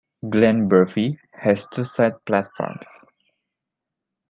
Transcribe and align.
Glenbervie 0.23 1.19
has 1.31 1.67
two 1.71 1.83
side 1.83 2.15
platforms. 2.25 2.87